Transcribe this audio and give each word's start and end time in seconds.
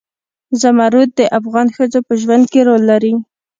زمرد 0.61 1.09
د 1.19 1.21
افغان 1.39 1.67
ښځو 1.75 1.99
په 2.07 2.13
ژوند 2.21 2.43
کې 2.51 2.59
رول 2.67 2.83
لري. 2.91 3.13